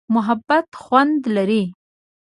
محبت 0.15 0.67
خوند 0.81 1.21
لري. 1.35 1.63